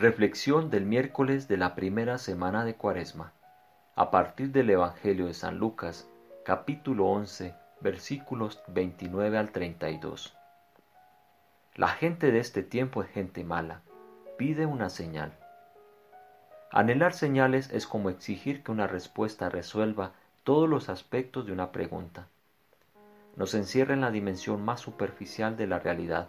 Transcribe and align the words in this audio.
Reflexión 0.00 0.70
del 0.70 0.86
miércoles 0.86 1.48
de 1.48 1.56
la 1.56 1.74
primera 1.74 2.18
semana 2.18 2.64
de 2.64 2.76
Cuaresma, 2.76 3.32
a 3.96 4.12
partir 4.12 4.52
del 4.52 4.70
Evangelio 4.70 5.26
de 5.26 5.34
San 5.34 5.58
Lucas, 5.58 6.08
capítulo 6.44 7.06
11, 7.06 7.52
versículos 7.80 8.62
29 8.68 9.36
al 9.36 9.50
32. 9.50 10.36
La 11.74 11.88
gente 11.88 12.30
de 12.30 12.38
este 12.38 12.62
tiempo 12.62 13.02
es 13.02 13.10
gente 13.10 13.42
mala, 13.42 13.80
pide 14.36 14.66
una 14.66 14.88
señal. 14.88 15.32
Anhelar 16.70 17.12
señales 17.12 17.68
es 17.72 17.88
como 17.88 18.08
exigir 18.08 18.62
que 18.62 18.70
una 18.70 18.86
respuesta 18.86 19.48
resuelva 19.48 20.12
todos 20.44 20.68
los 20.68 20.90
aspectos 20.90 21.44
de 21.44 21.50
una 21.50 21.72
pregunta. 21.72 22.28
Nos 23.34 23.52
encierra 23.52 23.94
en 23.94 24.02
la 24.02 24.12
dimensión 24.12 24.64
más 24.64 24.78
superficial 24.78 25.56
de 25.56 25.66
la 25.66 25.80
realidad 25.80 26.28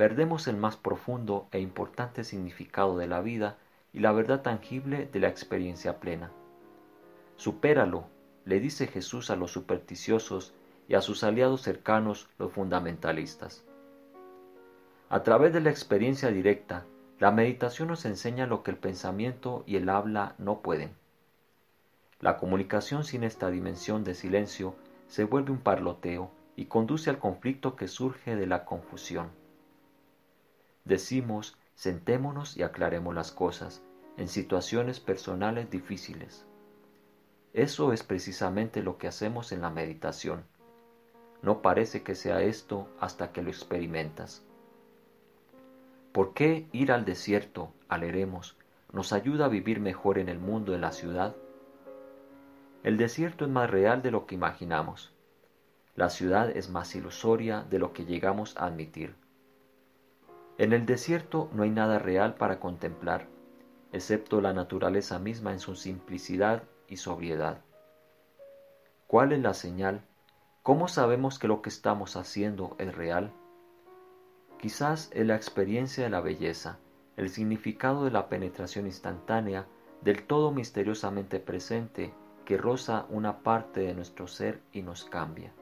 perdemos 0.00 0.48
el 0.48 0.56
más 0.56 0.78
profundo 0.78 1.46
e 1.52 1.60
importante 1.60 2.24
significado 2.24 2.96
de 2.96 3.06
la 3.06 3.20
vida 3.20 3.58
y 3.92 3.98
la 3.98 4.12
verdad 4.12 4.40
tangible 4.40 5.04
de 5.12 5.20
la 5.20 5.28
experiencia 5.28 6.00
plena. 6.00 6.30
Supéralo, 7.36 8.06
le 8.46 8.60
dice 8.60 8.86
Jesús 8.86 9.28
a 9.28 9.36
los 9.36 9.52
supersticiosos 9.52 10.54
y 10.88 10.94
a 10.94 11.02
sus 11.02 11.22
aliados 11.22 11.60
cercanos, 11.60 12.30
los 12.38 12.50
fundamentalistas. 12.50 13.62
A 15.10 15.22
través 15.22 15.52
de 15.52 15.60
la 15.60 15.68
experiencia 15.68 16.30
directa, 16.30 16.86
la 17.18 17.30
meditación 17.30 17.88
nos 17.88 18.06
enseña 18.06 18.46
lo 18.46 18.62
que 18.62 18.70
el 18.70 18.78
pensamiento 18.78 19.64
y 19.66 19.76
el 19.76 19.90
habla 19.90 20.34
no 20.38 20.60
pueden. 20.60 20.94
La 22.20 22.38
comunicación 22.38 23.04
sin 23.04 23.22
esta 23.22 23.50
dimensión 23.50 24.02
de 24.02 24.14
silencio 24.14 24.74
se 25.08 25.24
vuelve 25.24 25.52
un 25.52 25.60
parloteo 25.60 26.30
y 26.56 26.64
conduce 26.64 27.10
al 27.10 27.18
conflicto 27.18 27.76
que 27.76 27.86
surge 27.86 28.34
de 28.34 28.46
la 28.46 28.64
confusión. 28.64 29.39
Decimos, 30.90 31.56
sentémonos 31.76 32.56
y 32.56 32.64
aclaremos 32.64 33.14
las 33.14 33.30
cosas 33.30 33.80
en 34.16 34.26
situaciones 34.26 34.98
personales 34.98 35.70
difíciles. 35.70 36.44
Eso 37.52 37.92
es 37.92 38.02
precisamente 38.02 38.82
lo 38.82 38.98
que 38.98 39.06
hacemos 39.06 39.52
en 39.52 39.60
la 39.60 39.70
meditación. 39.70 40.42
No 41.42 41.62
parece 41.62 42.02
que 42.02 42.16
sea 42.16 42.42
esto 42.42 42.88
hasta 42.98 43.30
que 43.30 43.40
lo 43.40 43.50
experimentas. 43.50 44.44
¿Por 46.10 46.34
qué 46.34 46.66
ir 46.72 46.90
al 46.90 47.04
desierto, 47.04 47.72
al 47.88 48.02
eremos, 48.02 48.56
nos 48.90 49.12
ayuda 49.12 49.44
a 49.44 49.48
vivir 49.48 49.78
mejor 49.78 50.18
en 50.18 50.28
el 50.28 50.40
mundo 50.40 50.72
de 50.72 50.78
la 50.78 50.90
ciudad? 50.90 51.36
El 52.82 52.96
desierto 52.96 53.44
es 53.44 53.50
más 53.52 53.70
real 53.70 54.02
de 54.02 54.10
lo 54.10 54.26
que 54.26 54.34
imaginamos. 54.34 55.12
La 55.94 56.10
ciudad 56.10 56.50
es 56.50 56.68
más 56.68 56.96
ilusoria 56.96 57.62
de 57.70 57.78
lo 57.78 57.92
que 57.92 58.06
llegamos 58.06 58.56
a 58.56 58.66
admitir. 58.66 59.19
En 60.58 60.72
el 60.72 60.86
desierto 60.86 61.48
no 61.52 61.62
hay 61.62 61.70
nada 61.70 61.98
real 61.98 62.34
para 62.34 62.60
contemplar, 62.60 63.28
excepto 63.92 64.40
la 64.40 64.52
naturaleza 64.52 65.18
misma 65.18 65.52
en 65.52 65.60
su 65.60 65.74
simplicidad 65.74 66.62
y 66.88 66.96
sobriedad. 66.96 67.62
¿Cuál 69.06 69.32
es 69.32 69.40
la 69.40 69.54
señal? 69.54 70.02
¿Cómo 70.62 70.86
sabemos 70.88 71.38
que 71.38 71.48
lo 71.48 71.62
que 71.62 71.70
estamos 71.70 72.16
haciendo 72.16 72.76
es 72.78 72.94
real? 72.94 73.32
Quizás 74.58 75.10
es 75.12 75.26
la 75.26 75.36
experiencia 75.36 76.04
de 76.04 76.10
la 76.10 76.20
belleza, 76.20 76.78
el 77.16 77.30
significado 77.30 78.04
de 78.04 78.10
la 78.10 78.28
penetración 78.28 78.86
instantánea 78.86 79.66
del 80.02 80.26
todo 80.26 80.52
misteriosamente 80.52 81.40
presente 81.40 82.12
que 82.44 82.56
roza 82.56 83.06
una 83.08 83.42
parte 83.42 83.80
de 83.80 83.94
nuestro 83.94 84.26
ser 84.26 84.60
y 84.72 84.82
nos 84.82 85.04
cambia. 85.04 85.52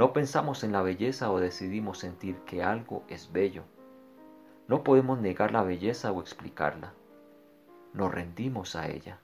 No 0.00 0.14
pensamos 0.14 0.64
en 0.64 0.72
la 0.72 0.80
belleza 0.80 1.30
o 1.30 1.40
decidimos 1.40 1.98
sentir 1.98 2.36
que 2.46 2.62
algo 2.62 3.04
es 3.08 3.32
bello. 3.32 3.64
No 4.66 4.82
podemos 4.82 5.20
negar 5.20 5.52
la 5.52 5.62
belleza 5.62 6.10
o 6.10 6.22
explicarla. 6.22 6.94
Nos 7.92 8.10
rendimos 8.10 8.76
a 8.76 8.88
ella. 8.88 9.18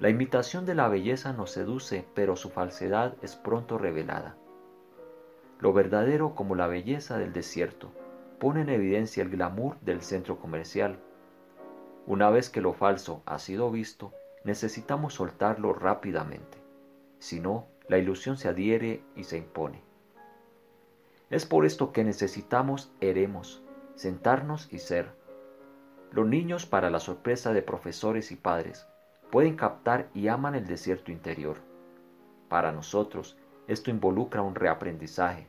La 0.00 0.08
imitación 0.08 0.66
de 0.66 0.74
la 0.74 0.88
belleza 0.88 1.32
nos 1.32 1.52
seduce, 1.52 2.04
pero 2.12 2.34
su 2.34 2.50
falsedad 2.50 3.14
es 3.22 3.36
pronto 3.36 3.78
revelada. 3.78 4.34
Lo 5.60 5.72
verdadero 5.72 6.34
como 6.34 6.56
la 6.56 6.66
belleza 6.66 7.16
del 7.16 7.32
desierto 7.32 7.92
pone 8.40 8.62
en 8.62 8.68
evidencia 8.68 9.22
el 9.22 9.30
glamour 9.30 9.78
del 9.80 10.02
centro 10.02 10.40
comercial. 10.40 10.98
Una 12.08 12.30
vez 12.30 12.50
que 12.50 12.62
lo 12.62 12.72
falso 12.72 13.22
ha 13.26 13.38
sido 13.38 13.70
visto, 13.70 14.12
necesitamos 14.42 15.14
soltarlo 15.14 15.72
rápidamente. 15.72 16.58
Si 17.20 17.38
no, 17.38 17.68
la 17.88 17.98
ilusión 17.98 18.36
se 18.36 18.48
adhiere 18.48 19.02
y 19.16 19.24
se 19.24 19.38
impone. 19.38 19.82
Es 21.30 21.46
por 21.46 21.64
esto 21.64 21.92
que 21.92 22.04
necesitamos 22.04 22.92
eremos, 23.00 23.62
sentarnos 23.94 24.72
y 24.72 24.78
ser. 24.78 25.10
Los 26.10 26.26
niños, 26.26 26.66
para 26.66 26.90
la 26.90 27.00
sorpresa 27.00 27.52
de 27.52 27.62
profesores 27.62 28.32
y 28.32 28.36
padres, 28.36 28.86
pueden 29.30 29.56
captar 29.56 30.08
y 30.12 30.28
aman 30.28 30.54
el 30.54 30.66
desierto 30.66 31.10
interior. 31.10 31.56
Para 32.48 32.70
nosotros, 32.70 33.38
esto 33.66 33.90
involucra 33.90 34.42
un 34.42 34.54
reaprendizaje, 34.54 35.46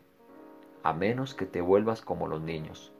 a 0.84 0.94
menos 0.94 1.34
que 1.34 1.46
te 1.46 1.60
vuelvas 1.60 2.02
como 2.02 2.28
los 2.28 2.42
niños. 2.42 2.94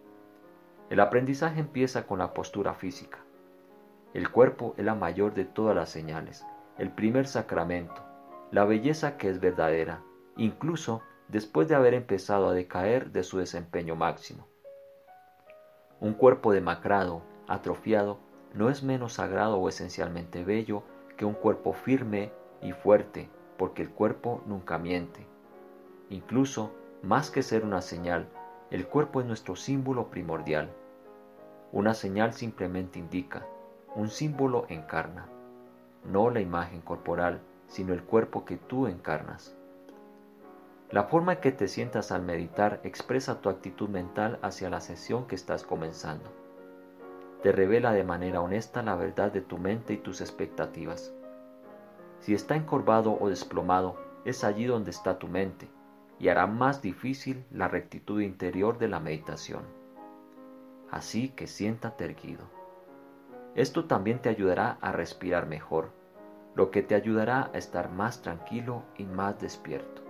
El 0.90 1.00
aprendizaje 1.00 1.62
empieza 1.62 2.06
con 2.06 2.20
la 2.20 2.34
postura 2.34 2.74
física. 2.74 3.20
El 4.14 4.30
cuerpo 4.30 4.76
es 4.78 4.84
la 4.84 4.96
mayor 4.96 5.34
de 5.34 5.46
todas 5.46 5.76
las 5.76 5.90
señales, 5.90 6.46
el 6.78 6.92
primer 6.92 7.28
sacramento, 7.28 8.04
la 8.54 8.66
belleza 8.66 9.18
que 9.18 9.30
es 9.30 9.40
verdadera, 9.40 10.04
incluso 10.38 11.02
después 11.28 11.68
de 11.68 11.74
haber 11.74 11.96
empezado 11.96 12.50
a 12.50 12.54
decaer 12.54 13.12
de 13.12 13.24
su 13.24 13.40
desempeño 13.40 13.96
máximo. 13.96 14.48
Un 16.00 16.14
cuerpo 16.14 16.52
demacrado, 16.52 17.24
atrofiado, 17.48 18.20
no 18.54 18.70
es 18.70 18.84
menos 18.84 19.14
sagrado 19.14 19.58
o 19.58 19.70
esencialmente 19.70 20.44
bello 20.44 20.84
que 21.18 21.26
un 21.26 21.34
cuerpo 21.34 21.74
firme 21.74 22.32
y 22.62 22.74
fuerte, 22.74 23.28
porque 23.58 23.82
el 23.82 23.90
cuerpo 23.90 24.44
nunca 24.46 24.78
miente. 24.78 25.26
Incluso, 26.12 26.76
más 27.02 27.32
que 27.32 27.42
ser 27.42 27.66
una 27.66 27.82
señal, 27.82 28.28
el 28.70 28.86
cuerpo 28.86 29.20
es 29.20 29.26
nuestro 29.26 29.56
símbolo 29.56 30.12
primordial. 30.12 30.70
Una 31.72 31.96
señal 31.96 32.34
simplemente 32.34 33.00
indica, 33.00 33.48
un 33.96 34.10
símbolo 34.10 34.68
encarna, 34.70 35.26
no 36.06 36.30
la 36.30 36.40
imagen 36.40 36.82
corporal, 36.82 37.42
sino 37.68 37.94
el 37.94 38.04
cuerpo 38.04 38.46
que 38.46 38.58
tú 38.58 38.88
encarnas. 38.88 39.56
La 40.90 41.06
forma 41.06 41.34
en 41.34 41.40
que 41.40 41.52
te 41.52 41.68
sientas 41.68 42.12
al 42.12 42.22
meditar 42.22 42.80
expresa 42.84 43.42
tu 43.42 43.50
actitud 43.50 43.90
mental 43.90 44.38
hacia 44.44 44.70
la 44.70 44.80
sesión 44.80 45.26
que 45.26 45.34
estás 45.34 45.64
comenzando. 45.64 46.30
Te 47.42 47.52
revela 47.52 47.94
de 47.94 48.04
manera 48.04 48.42
honesta 48.42 48.84
la 48.84 48.96
verdad 48.96 49.32
de 49.32 49.42
tu 49.42 49.58
mente 49.58 49.94
y 49.94 49.98
tus 49.98 50.22
expectativas. 50.22 51.12
Si 52.20 52.36
está 52.36 52.56
encorvado 52.56 53.18
o 53.20 53.30
desplomado, 53.30 53.98
es 54.24 54.44
allí 54.44 54.66
donde 54.66 54.92
está 54.92 55.18
tu 55.18 55.28
mente 55.28 55.68
y 56.20 56.30
hará 56.30 56.46
más 56.46 56.82
difícil 56.82 57.44
la 57.52 57.68
rectitud 57.68 58.22
interior 58.22 58.78
de 58.78 58.88
la 58.88 59.00
meditación. 59.00 59.64
Así 60.92 61.30
que 61.30 61.48
siéntate 61.48 62.06
erguido. 62.06 62.46
Esto 63.56 63.86
también 63.86 64.20
te 64.20 64.30
ayudará 64.30 64.78
a 64.80 64.92
respirar 64.92 65.48
mejor 65.48 66.03
lo 66.56 66.70
que 66.72 66.84
te 66.84 66.96
ayudará 66.96 67.50
a 67.54 67.58
estar 67.58 67.90
más 67.90 68.22
tranquilo 68.22 68.84
y 68.98 69.06
más 69.06 69.40
despierto. 69.40 70.02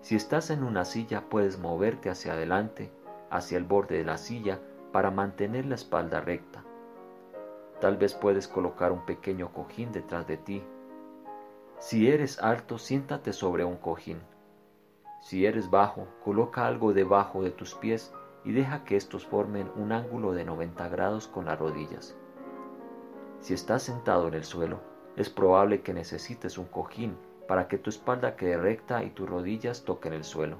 Si 0.00 0.16
estás 0.16 0.50
en 0.50 0.62
una 0.62 0.84
silla 0.84 1.24
puedes 1.28 1.58
moverte 1.58 2.10
hacia 2.10 2.34
adelante, 2.34 2.92
hacia 3.30 3.58
el 3.58 3.64
borde 3.64 3.98
de 3.98 4.04
la 4.04 4.18
silla, 4.18 4.60
para 4.92 5.10
mantener 5.10 5.66
la 5.66 5.74
espalda 5.74 6.20
recta. 6.20 6.62
Tal 7.80 7.96
vez 7.96 8.14
puedes 8.14 8.46
colocar 8.46 8.92
un 8.92 9.04
pequeño 9.04 9.52
cojín 9.52 9.90
detrás 9.92 10.26
de 10.26 10.36
ti. 10.36 10.62
Si 11.78 12.08
eres 12.08 12.40
alto, 12.40 12.78
siéntate 12.78 13.32
sobre 13.32 13.64
un 13.64 13.76
cojín. 13.76 14.20
Si 15.20 15.46
eres 15.46 15.70
bajo, 15.70 16.06
coloca 16.22 16.66
algo 16.66 16.92
debajo 16.92 17.42
de 17.42 17.50
tus 17.50 17.74
pies 17.74 18.12
y 18.44 18.52
deja 18.52 18.84
que 18.84 18.96
estos 18.96 19.26
formen 19.26 19.70
un 19.74 19.90
ángulo 19.90 20.32
de 20.32 20.44
90 20.44 20.88
grados 20.90 21.26
con 21.26 21.46
las 21.46 21.58
rodillas. 21.58 22.14
Si 23.40 23.54
estás 23.54 23.82
sentado 23.82 24.28
en 24.28 24.34
el 24.34 24.44
suelo, 24.44 24.80
es 25.16 25.30
probable 25.30 25.82
que 25.82 25.94
necesites 25.94 26.58
un 26.58 26.66
cojín 26.66 27.16
para 27.46 27.68
que 27.68 27.78
tu 27.78 27.90
espalda 27.90 28.36
quede 28.36 28.56
recta 28.56 29.04
y 29.04 29.10
tus 29.10 29.28
rodillas 29.28 29.84
toquen 29.84 30.12
el 30.12 30.24
suelo. 30.24 30.58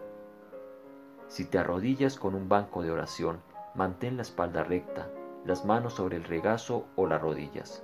Si 1.29 1.45
te 1.45 1.59
arrodillas 1.59 2.17
con 2.17 2.35
un 2.35 2.49
banco 2.49 2.83
de 2.83 2.91
oración, 2.91 3.41
mantén 3.75 4.17
la 4.17 4.23
espalda 4.23 4.63
recta, 4.63 5.09
las 5.45 5.65
manos 5.65 5.95
sobre 5.95 6.17
el 6.17 6.25
regazo 6.25 6.87
o 6.97 7.07
las 7.07 7.21
rodillas. 7.21 7.83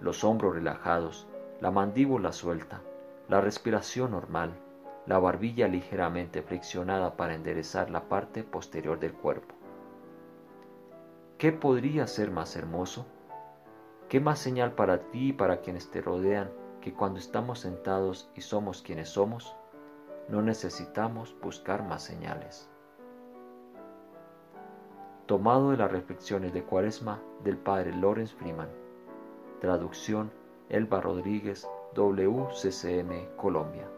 Los 0.00 0.24
hombros 0.24 0.54
relajados, 0.54 1.26
la 1.60 1.70
mandíbula 1.70 2.32
suelta, 2.32 2.82
la 3.28 3.40
respiración 3.40 4.10
normal, 4.10 4.52
la 5.06 5.18
barbilla 5.18 5.68
ligeramente 5.68 6.42
flexionada 6.42 7.16
para 7.16 7.34
enderezar 7.34 7.90
la 7.90 8.08
parte 8.08 8.42
posterior 8.42 8.98
del 8.98 9.14
cuerpo. 9.14 9.54
¿Qué 11.38 11.52
podría 11.52 12.06
ser 12.06 12.30
más 12.30 12.56
hermoso? 12.56 13.06
¿Qué 14.08 14.20
más 14.20 14.38
señal 14.38 14.72
para 14.72 15.10
ti 15.10 15.28
y 15.28 15.32
para 15.32 15.60
quienes 15.60 15.90
te 15.90 16.00
rodean 16.00 16.50
que 16.80 16.92
cuando 16.92 17.18
estamos 17.18 17.60
sentados 17.60 18.30
y 18.34 18.40
somos 18.40 18.82
quienes 18.82 19.08
somos, 19.08 19.56
no 20.28 20.42
necesitamos 20.42 21.36
buscar 21.42 21.82
más 21.82 22.02
señales? 22.02 22.70
tomado 25.26 25.72
de 25.72 25.76
las 25.76 25.90
reflexiones 25.90 26.54
de 26.54 26.62
Cuaresma 26.62 27.20
del 27.42 27.58
padre 27.58 27.94
Lawrence 27.94 28.34
Freeman. 28.36 28.68
Traducción 29.60 30.30
Elba 30.68 31.00
Rodríguez, 31.00 31.68
WCCM, 31.94 33.36
Colombia. 33.36 33.88